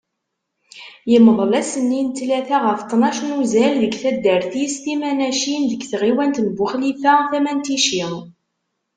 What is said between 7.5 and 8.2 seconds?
n Tici.